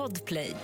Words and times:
Podplay. 0.00 0.54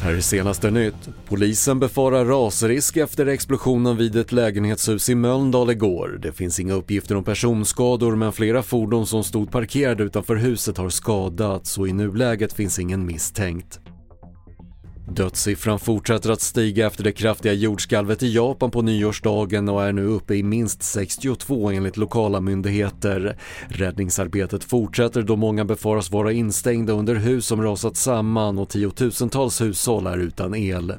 Här 0.00 0.12
är 0.12 0.20
senaste 0.20 0.70
nytt. 0.70 1.08
Polisen 1.28 1.80
befarar 1.80 2.24
rasrisk 2.24 2.96
efter 2.96 3.26
explosionen 3.26 3.96
vid 3.96 4.16
ett 4.16 4.32
lägenhetshus 4.32 5.08
i 5.08 5.14
Mölndal 5.14 5.70
igår. 5.70 6.18
Det 6.22 6.32
finns 6.32 6.60
inga 6.60 6.74
uppgifter 6.74 7.14
om 7.14 7.24
personskador 7.24 8.16
men 8.16 8.32
flera 8.32 8.62
fordon 8.62 9.06
som 9.06 9.24
stod 9.24 9.50
parkerade 9.52 10.02
utanför 10.02 10.36
huset 10.36 10.78
har 10.78 10.88
skadats 10.88 11.78
och 11.78 11.88
i 11.88 11.92
nuläget 11.92 12.52
finns 12.52 12.78
ingen 12.78 13.06
misstänkt. 13.06 13.80
Dödssiffran 15.18 15.78
fortsätter 15.78 16.30
att 16.30 16.40
stiga 16.40 16.86
efter 16.86 17.04
det 17.04 17.12
kraftiga 17.12 17.52
jordskalvet 17.52 18.22
i 18.22 18.34
Japan 18.34 18.70
på 18.70 18.82
nyårsdagen 18.82 19.68
och 19.68 19.84
är 19.84 19.92
nu 19.92 20.04
uppe 20.04 20.34
i 20.34 20.42
minst 20.42 20.82
62 20.82 21.70
enligt 21.70 21.96
lokala 21.96 22.40
myndigheter. 22.40 23.36
Räddningsarbetet 23.68 24.64
fortsätter 24.64 25.22
då 25.22 25.36
många 25.36 25.64
befaras 25.64 26.10
vara 26.10 26.32
instängda 26.32 26.92
under 26.92 27.14
hus 27.14 27.46
som 27.46 27.62
rasat 27.62 27.96
samman 27.96 28.58
och 28.58 28.68
tiotusentals 28.68 29.60
hushåll 29.60 30.06
är 30.06 30.18
utan 30.18 30.54
el. 30.54 30.94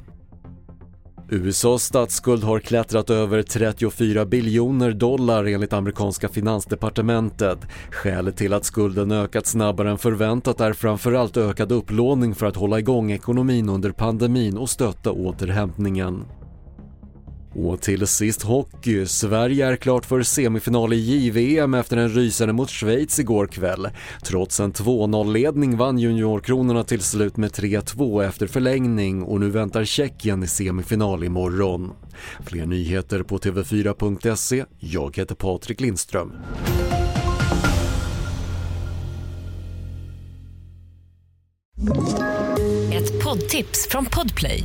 USAs 1.32 1.84
statsskuld 1.84 2.44
har 2.44 2.60
klättrat 2.60 3.10
över 3.10 3.42
34 3.42 4.24
biljoner 4.24 4.92
dollar 4.92 5.44
enligt 5.44 5.72
amerikanska 5.72 6.28
finansdepartementet. 6.28 7.58
Skälet 7.90 8.36
till 8.36 8.52
att 8.52 8.64
skulden 8.64 9.12
ökat 9.12 9.46
snabbare 9.46 9.90
än 9.90 9.98
förväntat 9.98 10.60
är 10.60 10.72
framförallt 10.72 11.36
ökad 11.36 11.72
upplåning 11.72 12.34
för 12.34 12.46
att 12.46 12.56
hålla 12.56 12.78
igång 12.78 13.12
ekonomin 13.12 13.68
under 13.68 13.90
pandemin 13.90 14.58
och 14.58 14.70
stötta 14.70 15.12
återhämtningen. 15.12 16.24
Och 17.54 17.80
till 17.80 18.06
sist 18.06 18.42
hockey. 18.42 19.06
Sverige 19.06 19.66
är 19.66 19.76
klart 19.76 20.06
för 20.06 20.22
semifinal 20.22 20.92
i 20.92 20.96
JVM 20.96 21.74
efter 21.74 21.96
en 21.96 22.08
rysare 22.08 22.52
mot 22.52 22.70
Schweiz 22.70 23.18
igår 23.18 23.46
kväll. 23.46 23.88
Trots 24.22 24.60
en 24.60 24.72
2-0-ledning 24.72 25.76
vann 25.76 25.98
juniorkronorna 25.98 26.84
till 26.84 27.00
slut 27.00 27.36
med 27.36 27.50
3-2 27.50 28.24
efter 28.28 28.46
förlängning 28.46 29.22
och 29.22 29.40
nu 29.40 29.50
väntar 29.50 29.84
Tjeckien 29.84 30.42
i 30.42 30.46
semifinal 30.46 31.24
imorgon. 31.24 31.90
Fler 32.46 32.66
nyheter 32.66 33.22
på 33.22 33.38
TV4.se. 33.38 34.64
Jag 34.78 35.16
heter 35.16 35.34
Patrik 35.34 35.80
Lindström. 35.80 36.32
Ett 42.92 43.24
poddtips 43.24 43.88
från 43.90 44.06
Podplay. 44.06 44.64